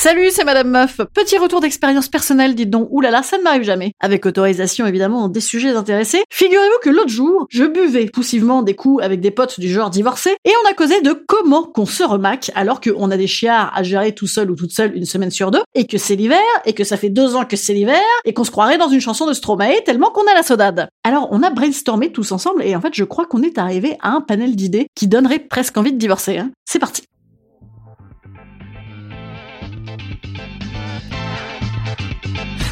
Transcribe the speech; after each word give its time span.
Salut, 0.00 0.30
c'est 0.30 0.44
Madame 0.44 0.70
Meuf. 0.70 1.00
Petit 1.12 1.38
retour 1.38 1.60
d'expérience 1.60 2.06
personnelle, 2.06 2.54
dites 2.54 2.70
donc. 2.70 2.86
Oulala, 2.92 3.24
ça 3.24 3.36
ne 3.36 3.42
m'arrive 3.42 3.64
jamais. 3.64 3.90
Avec 3.98 4.26
autorisation, 4.26 4.86
évidemment, 4.86 5.26
des 5.26 5.40
sujets 5.40 5.70
intéressés. 5.70 6.22
Figurez-vous 6.30 6.78
que 6.84 6.90
l'autre 6.90 7.08
jour, 7.08 7.48
je 7.50 7.64
buvais 7.64 8.06
poussivement 8.06 8.62
des 8.62 8.76
coups 8.76 9.02
avec 9.02 9.20
des 9.20 9.32
potes 9.32 9.58
du 9.58 9.68
genre 9.68 9.90
divorcés 9.90 10.36
et 10.44 10.52
on 10.64 10.70
a 10.70 10.74
causé 10.74 11.00
de 11.00 11.20
comment 11.26 11.64
qu'on 11.64 11.84
se 11.84 12.04
remaque 12.04 12.52
alors 12.54 12.80
qu'on 12.80 13.10
a 13.10 13.16
des 13.16 13.26
chiards 13.26 13.72
à 13.74 13.82
gérer 13.82 14.14
tout 14.14 14.28
seul 14.28 14.52
ou 14.52 14.54
toute 14.54 14.70
seule 14.70 14.96
une 14.96 15.04
semaine 15.04 15.32
sur 15.32 15.50
deux 15.50 15.62
et 15.74 15.84
que 15.84 15.98
c'est 15.98 16.14
l'hiver 16.14 16.38
et 16.64 16.74
que 16.74 16.84
ça 16.84 16.96
fait 16.96 17.10
deux 17.10 17.34
ans 17.34 17.44
que 17.44 17.56
c'est 17.56 17.74
l'hiver 17.74 17.98
et 18.24 18.32
qu'on 18.32 18.44
se 18.44 18.52
croirait 18.52 18.78
dans 18.78 18.90
une 18.90 19.00
chanson 19.00 19.26
de 19.26 19.32
Stromae 19.32 19.82
tellement 19.84 20.12
qu'on 20.12 20.28
a 20.30 20.34
la 20.34 20.44
sodade. 20.44 20.88
Alors, 21.02 21.26
on 21.32 21.42
a 21.42 21.50
brainstormé 21.50 22.12
tous 22.12 22.30
ensemble 22.30 22.62
et 22.62 22.76
en 22.76 22.80
fait, 22.80 22.94
je 22.94 23.02
crois 23.02 23.26
qu'on 23.26 23.42
est 23.42 23.58
arrivé 23.58 23.96
à 24.00 24.10
un 24.10 24.20
panel 24.20 24.54
d'idées 24.54 24.86
qui 24.94 25.08
donnerait 25.08 25.40
presque 25.40 25.76
envie 25.76 25.92
de 25.92 25.98
divorcer. 25.98 26.38
Hein. 26.38 26.52
C'est 26.64 26.78
parti. 26.78 27.02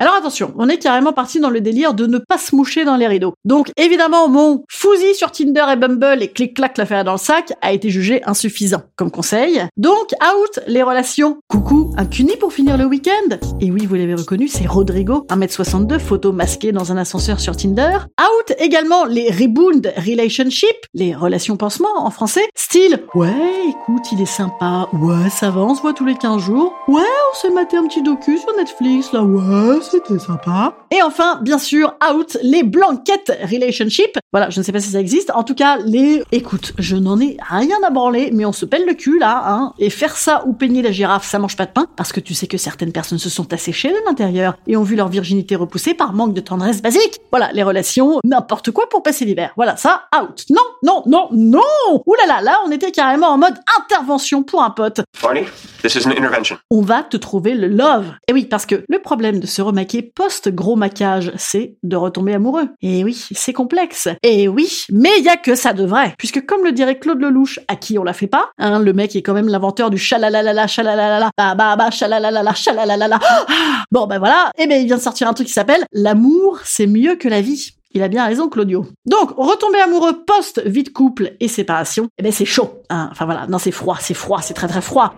Alors 0.00 0.14
attention, 0.14 0.54
on 0.56 0.70
est 0.70 0.78
carrément 0.78 1.12
parti 1.12 1.40
dans 1.40 1.50
le 1.50 1.60
délire 1.60 1.92
de 1.92 2.06
ne 2.06 2.16
pas 2.16 2.38
se 2.38 2.56
moucher 2.56 2.86
dans 2.86 2.96
les 2.96 3.06
rideaux. 3.06 3.34
Donc 3.44 3.70
évidemment, 3.76 4.30
mon 4.30 4.64
fousi 4.66 5.14
sur 5.14 5.30
Tinder 5.30 5.66
et 5.70 5.76
Bumble 5.76 6.22
et 6.22 6.28
clic-clac 6.28 6.78
l'affaire 6.78 7.04
dans 7.04 7.12
le 7.12 7.18
sac 7.18 7.52
a 7.60 7.74
été 7.74 7.90
jugé 7.90 8.22
insuffisant 8.24 8.80
comme 8.96 9.10
conseil. 9.10 9.60
Donc 9.76 10.14
out 10.24 10.60
les 10.66 10.82
relations. 10.82 11.36
Coucou, 11.48 11.92
un 11.98 12.06
cuni 12.06 12.34
pour 12.38 12.54
finir 12.54 12.78
le 12.78 12.86
week-end 12.86 13.36
Et 13.60 13.70
oui, 13.70 13.84
vous 13.84 13.94
l'avez 13.94 14.14
reconnu, 14.14 14.48
c'est 14.48 14.66
Rodrigo, 14.66 15.26
1m62, 15.28 15.98
photo 15.98 16.32
masquée 16.32 16.72
dans 16.72 16.92
un 16.92 16.96
ascenseur 16.96 17.38
sur 17.38 17.54
Tinder. 17.54 17.98
Out 18.18 18.56
également 18.58 19.04
les 19.04 19.30
rebound 19.30 19.92
relationship, 19.98 20.76
les 20.94 21.14
relations 21.14 21.58
pansement 21.58 21.90
en 21.98 22.10
français, 22.10 22.48
style 22.54 23.04
ouais, 23.14 23.34
écoute, 23.68 24.12
il 24.12 24.22
est 24.22 24.24
sympa, 24.24 24.88
ouais, 24.94 25.28
ça 25.28 25.50
va, 25.50 25.60
on 25.60 25.74
se 25.74 25.82
voit 25.82 25.92
tous 25.92 26.06
les 26.06 26.14
15 26.14 26.40
jours, 26.40 26.72
ouais, 26.88 27.02
on 27.02 27.36
s'est 27.36 27.50
maté 27.50 27.76
un 27.76 27.86
petit 27.86 28.02
docu 28.02 28.38
sur 28.38 28.56
Netflix, 28.56 29.12
là, 29.12 29.22
ouais, 29.22 29.80
c'était 29.90 30.18
sympa. 30.18 30.74
Et 30.90 31.02
enfin, 31.02 31.40
bien 31.42 31.58
sûr, 31.58 31.94
out 32.12 32.36
les 32.42 32.62
blanquettes 32.62 33.32
relationship. 33.50 34.18
Voilà, 34.32 34.50
je 34.50 34.60
ne 34.60 34.64
sais 34.64 34.72
pas 34.72 34.80
si 34.80 34.90
ça 34.90 35.00
existe. 35.00 35.30
En 35.34 35.42
tout 35.42 35.54
cas, 35.54 35.78
les... 35.78 36.22
Écoute, 36.32 36.72
je 36.78 36.96
n'en 36.96 37.20
ai 37.20 37.36
rien 37.48 37.76
à 37.84 37.90
branler, 37.90 38.30
mais 38.32 38.44
on 38.44 38.52
se 38.52 38.64
pèle 38.64 38.86
le 38.86 38.94
cul, 38.94 39.18
là, 39.18 39.42
hein. 39.46 39.72
Et 39.78 39.90
faire 39.90 40.16
ça 40.16 40.44
ou 40.46 40.52
peigner 40.52 40.82
la 40.82 40.92
girafe, 40.92 41.26
ça 41.26 41.38
mange 41.38 41.56
pas 41.56 41.66
de 41.66 41.72
pain, 41.72 41.86
parce 41.96 42.12
que 42.12 42.20
tu 42.20 42.34
sais 42.34 42.46
que 42.46 42.58
certaines 42.58 42.92
personnes 42.92 43.18
se 43.18 43.30
sont 43.30 43.52
asséchées 43.52 43.90
de 43.90 43.98
l'intérieur 44.06 44.56
et 44.66 44.76
ont 44.76 44.82
vu 44.82 44.94
leur 44.96 45.08
virginité 45.08 45.56
repoussée 45.56 45.94
par 45.94 46.12
manque 46.12 46.34
de 46.34 46.40
tendresse 46.40 46.82
basique. 46.82 47.18
Voilà, 47.30 47.50
les 47.52 47.62
relations, 47.62 48.20
n'importe 48.24 48.70
quoi 48.70 48.88
pour 48.88 49.02
passer 49.02 49.24
l'hiver. 49.24 49.52
Voilà, 49.56 49.76
ça, 49.76 50.04
out. 50.16 50.44
Non, 50.50 50.62
non, 50.82 51.02
non, 51.06 51.28
non 51.32 51.60
Ouh 52.06 52.14
là 52.14 52.26
là, 52.26 52.42
là, 52.42 52.58
on 52.66 52.70
était 52.70 52.92
carrément 52.92 53.28
en 53.28 53.38
mode 53.38 53.54
intervention 53.90 54.42
pour 54.42 54.62
un 54.62 54.70
pote. 54.70 55.00
Barney, 55.22 55.46
this 55.82 55.94
is 55.94 56.06
an 56.06 56.10
intervention. 56.10 56.58
On 56.70 56.82
va 56.82 57.02
te 57.02 57.16
trouver 57.16 57.54
le 57.54 57.68
love. 57.68 58.12
Et 58.28 58.32
oui, 58.32 58.44
parce 58.44 58.66
que 58.66 58.84
le 58.88 58.98
problème 59.00 59.40
de 59.40 59.46
se 59.46 59.62
remaquer 59.62 60.02
post-gros 60.02 60.76
maquage, 60.76 61.32
c'est 61.36 61.76
de 61.82 61.96
retomber 61.96 62.34
amoureux. 62.34 62.68
Et 62.82 63.04
oui, 63.04 63.26
c'est 63.32 63.52
complexe. 63.52 64.08
Et 64.22 64.48
oui, 64.48 64.86
mais 64.90 65.10
il 65.18 65.24
y 65.24 65.28
a 65.28 65.36
que 65.36 65.54
ça 65.54 65.72
de 65.72 65.84
vrai. 65.84 66.14
Puisque 66.18 66.44
comme 66.46 66.64
le 66.64 66.72
dirait 66.72 66.98
Claude 66.98 67.20
Lelouch, 67.20 67.58
à 67.68 67.76
qui 67.76 67.98
on 67.98 68.04
la 68.04 68.12
fait 68.12 68.26
pas, 68.26 68.50
hein, 68.58 68.78
le 68.78 68.92
mec 68.92 69.16
est 69.16 69.22
quand 69.22 69.34
même 69.34 69.48
l'inventeur 69.48 69.90
du 69.90 69.98
chalalalala, 69.98 70.66
chalalalala, 70.66 71.30
ba 71.36 71.54
ba 71.54 71.76
ba, 71.76 71.90
chalalalala, 71.90 72.54
chalalalala. 72.54 73.18
Ah 73.22 73.44
bon, 73.90 74.06
ben 74.06 74.18
voilà. 74.18 74.50
Et 74.58 74.66
ben, 74.66 74.80
il 74.80 74.86
vient 74.86 74.96
de 74.96 75.02
sortir 75.02 75.28
un 75.28 75.34
truc 75.34 75.46
qui 75.46 75.52
s'appelle 75.52 75.84
L'amour, 75.92 76.60
c'est 76.64 76.86
mieux 76.86 77.16
que 77.16 77.28
la 77.28 77.40
vie. 77.40 77.74
Il 77.92 78.02
a 78.02 78.08
bien 78.08 78.24
raison, 78.24 78.48
Claudio. 78.48 78.86
Donc, 79.06 79.32
retomber 79.36 79.80
amoureux 79.80 80.24
post-vie 80.24 80.84
de 80.84 80.90
couple 80.90 81.32
et 81.40 81.48
séparation, 81.48 82.08
eh 82.18 82.22
ben 82.22 82.30
c'est 82.30 82.44
chaud. 82.44 82.82
Hein. 82.88 83.08
Enfin 83.10 83.24
voilà, 83.24 83.46
non 83.48 83.58
c'est 83.58 83.72
froid, 83.72 83.96
c'est 84.00 84.14
froid, 84.14 84.40
c'est 84.42 84.54
très 84.54 84.68
très 84.68 84.80
froid. 84.80 85.14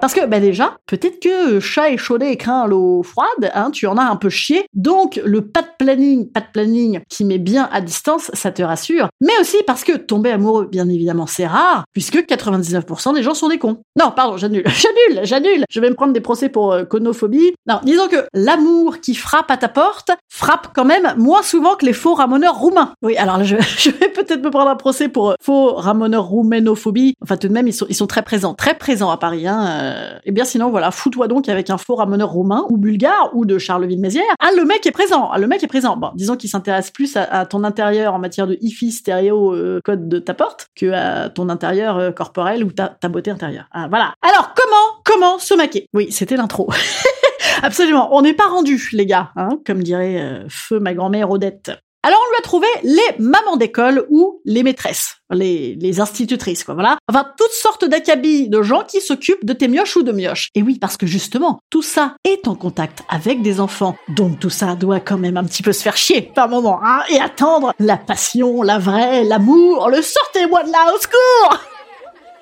Parce 0.00 0.12
que, 0.12 0.26
ben 0.26 0.40
déjà, 0.40 0.76
peut-être 0.86 1.20
que 1.20 1.58
chat 1.58 1.90
échaudé 1.90 2.26
et 2.26 2.36
craint 2.36 2.66
l'eau 2.66 3.02
froide, 3.02 3.50
hein, 3.54 3.70
tu 3.70 3.86
en 3.86 3.96
as 3.96 4.04
un 4.04 4.16
peu 4.16 4.28
chié. 4.28 4.66
Donc, 4.74 5.20
le 5.24 5.40
pas 5.40 5.62
de 5.62 5.68
planning, 5.78 6.30
pas 6.30 6.40
de 6.40 6.46
planning 6.52 7.00
qui 7.08 7.24
met 7.24 7.38
bien 7.38 7.68
à 7.72 7.80
distance, 7.80 8.30
ça 8.34 8.50
te 8.50 8.62
rassure. 8.62 9.08
Mais 9.20 9.32
aussi 9.40 9.56
parce 9.66 9.84
que 9.84 9.96
tomber 9.96 10.30
amoureux, 10.30 10.66
bien 10.66 10.88
évidemment, 10.88 11.26
c'est 11.26 11.46
rare, 11.46 11.84
puisque 11.92 12.18
99% 12.18 13.14
des 13.14 13.22
gens 13.22 13.34
sont 13.34 13.48
des 13.48 13.58
cons. 13.58 13.78
Non, 13.98 14.12
pardon, 14.14 14.36
j'annule, 14.36 14.64
j'annule, 14.66 15.24
j'annule. 15.24 15.64
Je 15.70 15.80
vais 15.80 15.90
me 15.90 15.94
prendre 15.94 16.12
des 16.12 16.20
procès 16.20 16.50
pour 16.50 16.72
euh, 16.72 16.84
conophobie. 16.84 17.54
Non, 17.66 17.80
disons 17.82 18.08
que 18.08 18.26
l'amour 18.34 19.00
qui 19.00 19.14
frappe 19.14 19.50
à 19.50 19.56
ta 19.56 19.68
porte 19.68 20.10
frappe 20.28 20.68
quand 20.74 20.84
même 20.84 21.14
moins 21.16 21.42
souvent 21.42 21.74
que 21.74 21.86
les 21.86 21.94
faux 21.94 22.14
ramoneurs 22.14 22.58
roumains. 22.58 22.92
Oui, 23.02 23.16
alors 23.16 23.42
je, 23.44 23.56
vais 23.90 24.08
peut-être 24.08 24.42
me 24.42 24.50
prendre 24.50 24.70
un 24.70 24.76
procès 24.76 25.08
pour 25.08 25.30
euh, 25.30 25.34
faux 25.42 25.74
ramoneurs 25.74 26.26
rouménophobie. 26.26 27.14
Enfin, 27.22 27.36
tout 27.36 27.48
de 27.48 27.52
même, 27.52 27.66
ils 27.66 27.72
sont, 27.72 28.06
très 28.06 28.22
présents, 28.22 28.54
très 28.54 28.74
présents 28.74 29.10
à 29.10 29.16
Paris, 29.16 29.46
hein. 29.46 29.85
Et 29.86 30.20
eh 30.26 30.32
bien 30.32 30.44
sinon, 30.44 30.70
voilà, 30.70 30.90
fous-toi 30.90 31.28
donc 31.28 31.48
avec 31.48 31.70
un 31.70 31.78
faux 31.78 31.94
ramoneur 31.94 32.30
roumain 32.30 32.64
ou 32.70 32.76
bulgare 32.76 33.30
ou 33.34 33.44
de 33.44 33.58
Charleville-Mézières. 33.58 34.24
Ah, 34.40 34.50
le 34.56 34.64
mec 34.64 34.86
est 34.86 34.92
présent, 34.92 35.30
ah, 35.32 35.38
le 35.38 35.46
mec 35.46 35.62
est 35.62 35.68
présent. 35.68 35.96
Bon, 35.96 36.10
disons 36.14 36.36
qu'il 36.36 36.50
s'intéresse 36.50 36.90
plus 36.90 37.16
à, 37.16 37.46
ton 37.46 37.64
intérieur 37.64 38.14
en 38.14 38.18
matière 38.18 38.46
de 38.46 38.58
hi-fi 38.60 38.92
stéréo 38.92 39.54
euh, 39.54 39.80
code 39.84 40.08
de 40.08 40.18
ta 40.18 40.34
porte 40.34 40.68
que 40.74 40.92
à 40.92 41.28
ton 41.28 41.48
intérieur 41.48 41.98
euh, 41.98 42.10
corporel 42.10 42.64
ou 42.64 42.72
ta, 42.72 42.88
ta 42.88 43.08
beauté 43.08 43.30
intérieure. 43.30 43.66
Ah, 43.72 43.86
voilà. 43.88 44.14
Alors, 44.22 44.54
comment, 44.54 45.02
comment 45.04 45.38
se 45.38 45.54
maquer? 45.54 45.86
Oui, 45.94 46.08
c'était 46.10 46.36
l'intro. 46.36 46.68
Absolument. 47.62 48.14
On 48.14 48.22
n'est 48.22 48.34
pas 48.34 48.46
rendu, 48.46 48.88
les 48.92 49.06
gars, 49.06 49.30
hein, 49.36 49.50
comme 49.66 49.82
dirait 49.82 50.20
euh, 50.20 50.44
feu 50.48 50.80
ma 50.80 50.94
grand-mère 50.94 51.30
Odette. 51.30 51.72
Alors 52.06 52.20
on 52.24 52.30
lui 52.30 52.38
a 52.38 52.42
trouvé 52.42 52.68
les 52.84 53.16
mamans 53.18 53.56
d'école 53.56 54.06
ou 54.10 54.40
les 54.44 54.62
maîtresses, 54.62 55.16
les, 55.32 55.74
les 55.74 55.98
institutrices, 55.98 56.62
quoi, 56.62 56.74
voilà. 56.74 56.98
Enfin, 57.10 57.26
toutes 57.36 57.50
sortes 57.50 57.84
d'acabis 57.84 58.48
de 58.48 58.62
gens 58.62 58.84
qui 58.84 59.00
s'occupent 59.00 59.44
de 59.44 59.52
tes 59.52 59.66
mioches 59.66 59.96
ou 59.96 60.04
de 60.04 60.12
mioches. 60.12 60.50
Et 60.54 60.62
oui, 60.62 60.78
parce 60.78 60.96
que 60.96 61.04
justement, 61.08 61.58
tout 61.68 61.82
ça 61.82 62.14
est 62.22 62.46
en 62.46 62.54
contact 62.54 63.02
avec 63.08 63.42
des 63.42 63.58
enfants, 63.58 63.96
donc 64.06 64.38
tout 64.38 64.50
ça 64.50 64.76
doit 64.76 65.00
quand 65.00 65.18
même 65.18 65.36
un 65.36 65.42
petit 65.42 65.64
peu 65.64 65.72
se 65.72 65.82
faire 65.82 65.96
chier 65.96 66.30
par 66.32 66.48
moment, 66.48 66.78
hein, 66.80 67.00
et 67.10 67.18
attendre 67.18 67.72
la 67.80 67.96
passion, 67.96 68.62
la 68.62 68.78
vraie, 68.78 69.24
l'amour, 69.24 69.88
le 69.90 70.00
sortez-moi 70.00 70.62
de 70.62 70.70
là, 70.70 70.94
au 70.94 71.00
secours 71.00 71.60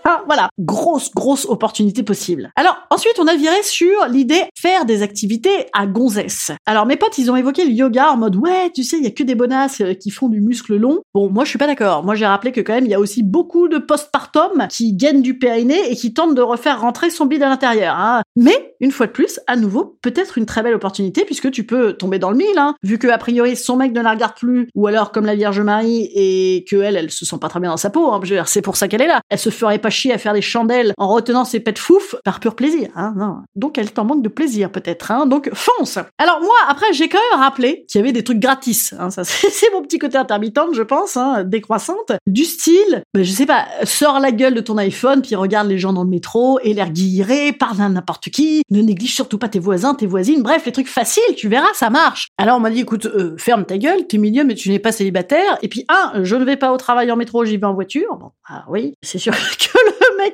ah, 0.06 0.22
voilà, 0.26 0.50
grosse, 0.58 1.10
grosse 1.14 1.46
opportunité 1.46 2.02
possible. 2.02 2.52
Alors, 2.56 2.76
ensuite, 2.90 3.18
on 3.18 3.26
a 3.26 3.36
viré 3.36 3.62
sur 3.62 4.06
l'idée 4.06 4.42
faire 4.54 4.84
des 4.84 5.02
activités 5.02 5.66
à 5.72 5.86
gonzesse. 5.86 6.52
Alors, 6.66 6.84
mes 6.84 6.96
potes, 6.96 7.16
ils 7.16 7.30
ont 7.30 7.36
évoqué 7.36 7.64
le 7.64 7.70
yoga 7.70 8.10
en 8.10 8.18
mode, 8.18 8.36
ouais, 8.36 8.70
tu 8.74 8.84
sais, 8.84 8.98
il 8.98 9.04
y 9.04 9.06
a 9.06 9.10
que 9.10 9.22
des 9.22 9.34
bonasses 9.34 9.80
euh, 9.80 9.94
qui 9.94 10.10
font 10.10 10.28
du 10.28 10.42
muscle 10.42 10.76
long. 10.76 11.00
Bon, 11.14 11.30
moi, 11.30 11.44
je 11.44 11.48
suis 11.50 11.58
pas 11.58 11.66
d'accord. 11.66 12.04
Moi, 12.04 12.16
j'ai 12.16 12.26
rappelé 12.26 12.52
que 12.52 12.60
quand 12.60 12.74
même, 12.74 12.84
il 12.84 12.90
y 12.90 12.94
a 12.94 13.00
aussi 13.00 13.22
beaucoup 13.22 13.66
de 13.68 13.78
postpartum 13.78 14.66
qui 14.68 14.94
gagnent 14.94 15.22
du 15.22 15.38
périnée 15.38 15.90
et 15.90 15.96
qui 15.96 16.12
tentent 16.12 16.34
de 16.34 16.42
refaire 16.42 16.82
rentrer 16.82 17.08
son 17.08 17.24
bide 17.24 17.42
à 17.42 17.48
l'intérieur. 17.48 17.96
Hein. 17.98 18.22
Mais, 18.36 18.74
une 18.80 18.92
fois 18.92 19.06
de 19.06 19.12
plus, 19.12 19.40
à 19.46 19.56
nouveau, 19.56 19.98
peut-être 20.02 20.36
une 20.36 20.44
très 20.44 20.62
belle 20.62 20.74
opportunité 20.74 21.24
puisque 21.24 21.50
tu 21.50 21.64
peux 21.64 21.94
tomber 21.94 22.18
dans 22.18 22.30
le 22.30 22.36
mille, 22.36 22.58
hein, 22.58 22.74
vu 22.82 22.98
que, 22.98 23.08
a 23.08 23.16
priori, 23.16 23.56
son 23.56 23.76
mec 23.76 23.92
ne 23.92 24.02
la 24.02 24.10
regarde 24.10 24.34
plus, 24.34 24.68
ou 24.74 24.86
alors 24.86 25.12
comme 25.12 25.24
la 25.24 25.34
Vierge 25.34 25.60
Marie 25.60 26.10
et 26.14 26.66
que 26.70 26.76
elle, 26.76 26.96
elle 26.96 27.10
se 27.10 27.24
sent 27.24 27.38
pas 27.40 27.48
très 27.48 27.60
bien 27.60 27.70
dans 27.70 27.78
sa 27.78 27.88
peau. 27.88 28.12
Hein, 28.12 28.20
c'est 28.44 28.60
pour 28.60 28.76
ça 28.76 28.86
qu'elle 28.86 29.02
est 29.02 29.06
là. 29.06 29.22
Elle 29.30 29.38
se 29.38 29.48
ferait 29.48 29.78
pas 29.78 29.90
à 30.12 30.18
faire 30.18 30.32
des 30.32 30.42
chandelles 30.42 30.94
en 30.98 31.08
retenant 31.08 31.44
ses 31.44 31.60
pets 31.60 31.78
fouf 31.78 32.14
par 32.24 32.40
pur 32.40 32.56
plaisir. 32.56 32.88
Hein, 32.96 33.14
non. 33.16 33.38
Donc 33.54 33.78
elle 33.78 33.92
t'en 33.92 34.04
manque 34.04 34.22
de 34.22 34.28
plaisir 34.28 34.70
peut-être. 34.70 35.10
Hein, 35.10 35.26
donc 35.26 35.50
fonce. 35.52 35.98
Alors 36.18 36.40
moi 36.40 36.54
après 36.68 36.92
j'ai 36.92 37.08
quand 37.08 37.18
même 37.32 37.40
rappelé 37.40 37.84
qu'il 37.88 37.98
y 38.00 38.02
avait 38.02 38.12
des 38.12 38.24
trucs 38.24 38.40
gratis. 38.40 38.94
Hein, 38.98 39.10
ça 39.10 39.24
c'est 39.24 39.72
mon 39.72 39.82
petit 39.82 39.98
côté 39.98 40.16
intermittent 40.16 40.54
je 40.72 40.82
pense, 40.82 41.16
hein, 41.16 41.44
décroissante, 41.44 42.12
du 42.26 42.44
style, 42.44 43.02
ben, 43.12 43.24
je 43.24 43.30
sais 43.30 43.46
pas, 43.46 43.66
sors 43.84 44.20
la 44.20 44.32
gueule 44.32 44.54
de 44.54 44.60
ton 44.60 44.78
iPhone 44.78 45.22
puis 45.22 45.34
regarde 45.34 45.68
les 45.68 45.78
gens 45.78 45.92
dans 45.92 46.04
le 46.04 46.08
métro 46.08 46.58
et 46.62 46.74
l'air 46.74 46.90
guilleré, 46.90 47.52
parle 47.52 47.80
à 47.80 47.88
n'importe 47.88 48.30
qui, 48.30 48.62
ne 48.70 48.80
néglige 48.80 49.14
surtout 49.14 49.38
pas 49.38 49.48
tes 49.48 49.58
voisins, 49.58 49.94
tes 49.94 50.06
voisines, 50.06 50.42
bref 50.42 50.64
les 50.66 50.72
trucs 50.72 50.88
faciles, 50.88 51.22
tu 51.36 51.48
verras 51.48 51.72
ça 51.74 51.90
marche. 51.90 52.28
Alors 52.38 52.56
on 52.56 52.60
m'a 52.60 52.70
dit 52.70 52.80
écoute 52.80 53.06
euh, 53.06 53.36
ferme 53.38 53.64
ta 53.64 53.78
gueule, 53.78 54.06
t'es 54.06 54.18
milieu 54.18 54.44
mais 54.44 54.54
tu 54.54 54.70
n'es 54.70 54.78
pas 54.78 54.92
célibataire 54.92 55.58
et 55.62 55.68
puis 55.68 55.84
un 55.88 56.22
je 56.22 56.36
ne 56.36 56.44
vais 56.44 56.56
pas 56.56 56.72
au 56.72 56.76
travail 56.76 57.10
en 57.10 57.16
métro, 57.16 57.44
j'y 57.44 57.56
vais 57.56 57.66
en 57.66 57.74
voiture. 57.74 58.16
Bon 58.18 58.30
ah 58.48 58.64
oui 58.68 58.94
c'est 59.02 59.18
sûr 59.18 59.32
que 59.58 59.83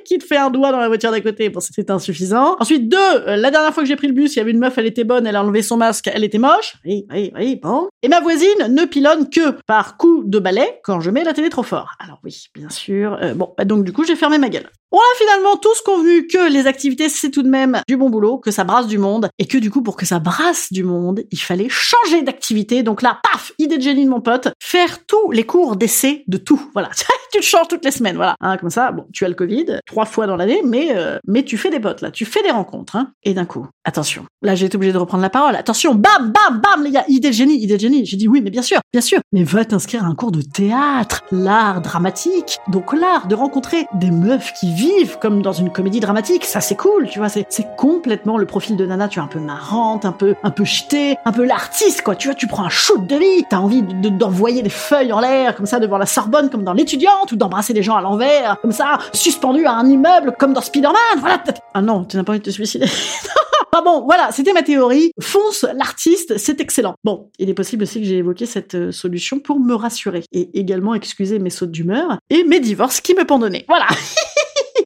qui 0.04 0.18
te 0.18 0.24
fait 0.24 0.36
un 0.36 0.50
doigt 0.50 0.72
dans 0.72 0.80
la 0.80 0.88
voiture 0.88 1.10
d'à 1.10 1.20
côté, 1.20 1.48
bon 1.48 1.60
c'est 1.60 1.90
insuffisant. 1.90 2.56
Ensuite 2.60 2.88
deux, 2.88 2.96
euh, 2.98 3.36
la 3.36 3.50
dernière 3.50 3.72
fois 3.72 3.82
que 3.82 3.88
j'ai 3.88 3.96
pris 3.96 4.06
le 4.06 4.12
bus, 4.12 4.34
il 4.34 4.38
y 4.38 4.42
avait 4.42 4.50
une 4.50 4.58
meuf, 4.58 4.76
elle 4.78 4.86
était 4.86 5.04
bonne, 5.04 5.26
elle 5.26 5.36
a 5.36 5.42
enlevé 5.42 5.62
son 5.62 5.76
masque, 5.76 6.10
elle 6.12 6.24
était 6.24 6.38
moche. 6.38 6.74
Oui 6.84 7.06
oui 7.12 7.32
oui 7.36 7.56
bon. 7.56 7.88
Et 8.02 8.08
ma 8.08 8.20
voisine 8.20 8.68
ne 8.68 8.84
pilonne 8.84 9.28
que 9.28 9.52
par 9.66 9.96
coup 9.96 10.22
de 10.24 10.38
balai 10.38 10.80
quand 10.84 11.00
je 11.00 11.10
mets 11.10 11.24
la 11.24 11.32
télé 11.32 11.48
trop 11.48 11.62
fort. 11.62 11.92
Alors 11.98 12.18
oui 12.24 12.46
bien 12.54 12.68
sûr. 12.68 13.18
Euh, 13.22 13.34
bon 13.34 13.52
bah 13.56 13.64
donc 13.64 13.84
du 13.84 13.92
coup 13.92 14.04
j'ai 14.04 14.16
fermé 14.16 14.38
ma 14.38 14.48
gueule. 14.48 14.70
On 14.92 14.98
a 14.98 15.18
finalement 15.18 15.56
tous 15.56 15.82
convenu 15.82 16.26
que 16.26 16.50
les 16.50 16.66
activités, 16.66 17.08
c'est 17.08 17.30
tout 17.30 17.44
de 17.44 17.48
même 17.48 17.80
du 17.86 17.96
bon 17.96 18.10
boulot, 18.10 18.38
que 18.38 18.50
ça 18.50 18.64
brasse 18.64 18.88
du 18.88 18.98
monde, 18.98 19.28
et 19.38 19.46
que 19.46 19.56
du 19.56 19.70
coup, 19.70 19.82
pour 19.82 19.96
que 19.96 20.04
ça 20.04 20.18
brasse 20.18 20.72
du 20.72 20.82
monde, 20.82 21.22
il 21.30 21.38
fallait 21.38 21.68
changer 21.68 22.22
d'activité. 22.22 22.82
Donc 22.82 23.00
là, 23.02 23.20
paf, 23.22 23.52
idée 23.60 23.78
de 23.78 23.82
génie 23.82 24.04
de 24.04 24.10
mon 24.10 24.20
pote, 24.20 24.48
faire 24.60 25.06
tous 25.06 25.30
les 25.30 25.44
cours 25.44 25.76
d'essai 25.76 26.24
de 26.26 26.38
tout. 26.38 26.60
Voilà, 26.72 26.90
tu 27.32 27.38
te 27.38 27.44
changes 27.44 27.68
toutes 27.68 27.84
les 27.84 27.92
semaines, 27.92 28.16
voilà. 28.16 28.34
Hein, 28.40 28.56
comme 28.56 28.70
ça, 28.70 28.90
bon, 28.90 29.06
tu 29.12 29.24
as 29.24 29.28
le 29.28 29.36
Covid 29.36 29.78
trois 29.86 30.06
fois 30.06 30.26
dans 30.26 30.34
l'année, 30.34 30.60
mais 30.64 30.88
euh, 30.96 31.18
mais 31.24 31.44
tu 31.44 31.56
fais 31.56 31.70
des 31.70 31.78
potes 31.78 32.00
là, 32.00 32.10
tu 32.10 32.24
fais 32.24 32.42
des 32.42 32.50
rencontres. 32.50 32.96
Hein. 32.96 33.12
Et 33.22 33.32
d'un 33.32 33.44
coup, 33.44 33.68
attention, 33.84 34.24
là 34.42 34.56
j'ai 34.56 34.66
été 34.66 34.74
obligé 34.74 34.92
de 34.92 34.98
reprendre 34.98 35.22
la 35.22 35.30
parole. 35.30 35.54
Attention, 35.54 35.94
bam, 35.94 36.32
bam, 36.32 36.60
bam, 36.60 36.82
les 36.82 36.90
gars, 36.90 37.04
idée 37.06 37.28
de 37.28 37.34
génie, 37.34 37.62
idée 37.62 37.76
de 37.76 37.80
génie. 37.80 38.06
J'ai 38.06 38.16
dit 38.16 38.26
oui, 38.26 38.40
mais 38.40 38.50
bien 38.50 38.62
sûr, 38.62 38.80
bien 38.92 39.02
sûr. 39.02 39.20
Mais 39.30 39.44
va 39.44 39.64
t'inscrire 39.64 40.04
à 40.04 40.08
un 40.08 40.16
cours 40.16 40.32
de 40.32 40.42
théâtre, 40.42 41.22
l'art 41.30 41.80
dramatique. 41.80 42.58
Donc 42.66 42.92
l'art 42.92 43.28
de 43.28 43.36
rencontrer 43.36 43.86
des 43.94 44.10
meufs 44.10 44.52
qui 44.58 44.79
vivent 44.80 45.18
comme 45.18 45.42
dans 45.42 45.52
une 45.52 45.70
comédie 45.70 46.00
dramatique. 46.00 46.44
Ça, 46.44 46.60
c'est 46.60 46.76
cool, 46.76 47.06
tu 47.08 47.18
vois. 47.18 47.28
C'est, 47.28 47.46
complètement 47.76 48.38
le 48.38 48.46
profil 48.46 48.76
de 48.76 48.86
Nana. 48.86 49.08
Tu 49.08 49.18
es 49.18 49.22
un 49.22 49.26
peu 49.26 49.38
marrante, 49.38 50.04
un 50.04 50.12
peu, 50.12 50.34
un 50.42 50.50
peu 50.50 50.64
ch'tée, 50.64 51.16
un 51.24 51.32
peu 51.32 51.44
l'artiste, 51.44 52.02
quoi. 52.02 52.16
Tu 52.16 52.28
vois, 52.28 52.34
tu 52.34 52.46
prends 52.46 52.64
un 52.64 52.70
shoot 52.70 53.06
de 53.06 53.16
vie. 53.16 53.44
T'as 53.48 53.58
envie 53.58 53.82
de, 53.82 54.08
d'envoyer 54.08 54.62
des 54.62 54.70
feuilles 54.70 55.12
en 55.12 55.20
l'air, 55.20 55.54
comme 55.54 55.66
ça, 55.66 55.78
devant 55.78 55.98
la 55.98 56.06
Sorbonne, 56.06 56.50
comme 56.50 56.64
dans 56.64 56.72
l'étudiante, 56.72 57.32
ou 57.32 57.36
d'embrasser 57.36 57.72
des 57.72 57.82
gens 57.82 57.96
à 57.96 58.00
l'envers, 58.00 58.58
comme 58.62 58.72
ça, 58.72 58.98
suspendu 59.12 59.66
à 59.66 59.72
un 59.72 59.86
immeuble, 59.86 60.34
comme 60.38 60.52
dans 60.52 60.60
Spider-Man. 60.60 61.20
Voilà. 61.20 61.42
Ah 61.74 61.82
non, 61.82 62.04
tu 62.04 62.16
n'as 62.16 62.24
pas 62.24 62.32
envie 62.32 62.40
de 62.40 62.44
te 62.44 62.50
suicider. 62.50 62.86
Ah 63.72 63.82
bon, 63.82 64.04
voilà, 64.04 64.32
c'était 64.32 64.52
ma 64.52 64.64
théorie. 64.64 65.12
Fonce 65.20 65.64
l'artiste, 65.74 66.38
c'est 66.38 66.60
excellent. 66.60 66.94
Bon, 67.04 67.30
il 67.38 67.48
est 67.48 67.54
possible 67.54 67.84
aussi 67.84 68.00
que 68.00 68.06
j'ai 68.06 68.16
évoqué 68.16 68.44
cette 68.44 68.74
euh, 68.74 68.90
solution 68.90 69.38
pour 69.38 69.60
me 69.60 69.74
rassurer 69.74 70.24
et 70.32 70.58
également 70.58 70.92
excuser 70.92 71.38
mes 71.38 71.50
sautes 71.50 71.70
d'humeur 71.70 72.18
et 72.30 72.42
mes 72.42 72.58
divorces 72.58 73.00
qui 73.00 73.14
me 73.14 73.24
pendonnaient. 73.24 73.64
Voilà. 73.68 73.86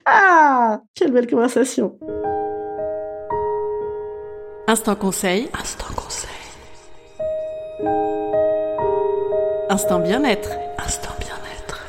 ah, 0.07 0.81
quelle 0.95 1.13
belle 1.13 1.27
conversation. 1.27 1.99
Instant 4.67 4.95
conseil. 4.97 5.49
Instant 5.59 5.95
conseil. 5.95 6.31
Instant 9.69 9.99
bien-être. 9.99 10.51
Instant 10.79 11.11
bien-être. 11.19 11.87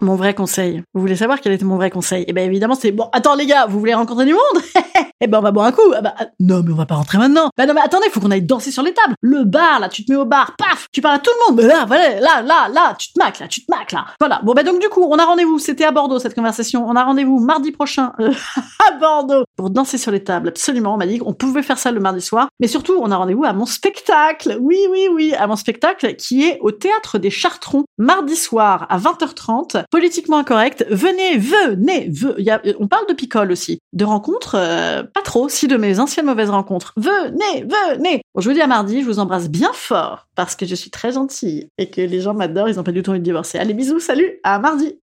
Mon 0.00 0.16
vrai 0.16 0.34
conseil. 0.34 0.82
Vous 0.94 1.00
voulez 1.00 1.16
savoir 1.16 1.40
quel 1.40 1.52
était 1.52 1.64
mon 1.64 1.76
vrai 1.76 1.90
conseil? 1.90 2.24
Eh 2.28 2.32
bien 2.32 2.44
évidemment 2.44 2.74
c'est 2.74 2.92
bon. 2.92 3.08
Attends 3.12 3.34
les 3.34 3.46
gars, 3.46 3.66
vous 3.66 3.78
voulez 3.78 3.94
rencontrer 3.94 4.26
du 4.26 4.32
monde? 4.32 4.62
Eh 5.22 5.26
ben 5.26 5.38
on 5.38 5.42
va 5.42 5.50
boire 5.50 5.66
un 5.66 5.72
coup. 5.72 5.92
Ah 5.94 6.00
bah, 6.00 6.14
ah, 6.18 6.26
non 6.40 6.62
mais 6.64 6.72
on 6.72 6.76
va 6.76 6.86
pas 6.86 6.94
rentrer 6.94 7.18
maintenant. 7.18 7.50
Bah 7.56 7.66
non 7.66 7.74
mais 7.74 7.82
attendez, 7.82 8.08
faut 8.10 8.20
qu'on 8.20 8.30
aille 8.30 8.42
danser 8.42 8.70
sur 8.70 8.82
les 8.82 8.94
tables. 8.94 9.14
Le 9.20 9.44
bar 9.44 9.78
là, 9.78 9.88
tu 9.88 10.04
te 10.04 10.12
mets 10.12 10.18
au 10.18 10.24
bar, 10.24 10.56
paf, 10.56 10.86
tu 10.92 11.02
parles 11.02 11.16
à 11.16 11.18
tout 11.18 11.30
le 11.30 11.52
monde. 11.54 11.62
Mais 11.62 11.68
là, 11.68 11.84
voilà, 11.86 12.20
là, 12.20 12.42
là, 12.42 12.68
là, 12.72 12.94
tu 12.98 13.12
te 13.12 13.18
maques 13.18 13.38
là, 13.38 13.46
tu 13.46 13.64
te 13.64 13.70
maques 13.70 13.92
là. 13.92 14.06
Voilà. 14.18 14.40
Bon 14.44 14.54
bah 14.54 14.62
donc 14.62 14.80
du 14.80 14.88
coup, 14.88 15.02
on 15.02 15.18
a 15.18 15.24
rendez-vous. 15.24 15.58
C'était 15.58 15.84
à 15.84 15.90
Bordeaux 15.90 16.18
cette 16.18 16.34
conversation. 16.34 16.88
On 16.88 16.96
a 16.96 17.04
rendez-vous 17.04 17.38
mardi 17.38 17.70
prochain 17.70 18.12
à 18.88 18.92
Bordeaux 18.98 19.44
pour 19.56 19.68
danser 19.68 19.98
sur 19.98 20.10
les 20.10 20.24
tables. 20.24 20.48
Absolument, 20.48 20.94
on 20.94 20.96
m'a 20.96 21.06
dit 21.06 21.18
qu'on 21.18 21.34
pouvait 21.34 21.62
faire 21.62 21.78
ça 21.78 21.92
le 21.92 22.00
mardi 22.00 22.22
soir. 22.22 22.48
Mais 22.58 22.66
surtout, 22.66 22.98
on 23.00 23.10
a 23.10 23.16
rendez-vous 23.16 23.44
à 23.44 23.52
mon 23.52 23.66
spectacle. 23.66 24.56
Oui, 24.60 24.78
oui, 24.90 25.08
oui, 25.12 25.34
à 25.34 25.46
mon 25.46 25.56
spectacle 25.56 26.16
qui 26.16 26.44
est 26.44 26.58
au 26.60 26.72
théâtre 26.72 27.18
des 27.18 27.30
Chartrons 27.30 27.84
mardi 27.98 28.36
soir 28.36 28.86
à 28.88 28.98
20h30. 28.98 29.84
Politiquement 29.90 30.38
incorrect. 30.38 30.86
Venez, 30.88 31.36
venez, 31.36 32.08
venez. 32.10 32.74
On 32.78 32.88
parle 32.88 33.06
de 33.06 33.14
picole 33.14 33.52
aussi, 33.52 33.80
de 33.92 34.04
rencontres. 34.04 34.56
Euh, 34.56 35.02
pas 35.12 35.22
trop, 35.22 35.48
si 35.48 35.68
de 35.68 35.76
mes 35.76 36.00
anciennes 36.00 36.26
mauvaises 36.26 36.50
rencontres. 36.50 36.92
Venez, 36.96 37.64
venez 37.64 38.22
Bon, 38.34 38.40
je 38.40 38.48
vous 38.48 38.54
dis 38.54 38.60
à 38.60 38.66
mardi, 38.66 39.00
je 39.00 39.06
vous 39.06 39.18
embrasse 39.18 39.48
bien 39.48 39.72
fort, 39.72 40.28
parce 40.34 40.54
que 40.56 40.66
je 40.66 40.74
suis 40.74 40.90
très 40.90 41.12
gentille, 41.12 41.68
et 41.78 41.90
que 41.90 42.00
les 42.00 42.20
gens 42.20 42.34
m'adorent, 42.34 42.68
ils 42.68 42.78
ont 42.78 42.84
pas 42.84 42.92
du 42.92 43.02
tout 43.02 43.10
envie 43.10 43.20
de 43.20 43.24
divorcer. 43.24 43.58
Allez, 43.58 43.74
bisous, 43.74 44.00
salut, 44.00 44.38
à 44.44 44.58
mardi 44.58 44.98